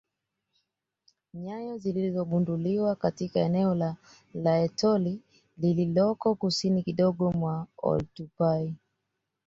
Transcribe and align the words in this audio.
Nyayo 1.33 1.77
zilizogunduliwa 1.77 2.95
katika 2.95 3.39
eneo 3.39 3.75
la 3.75 3.95
Laetoli 4.33 5.21
lililoko 5.57 6.35
kusini 6.35 6.83
kidogo 6.83 7.31
mwa 7.31 7.67
Oltupai 7.77 8.75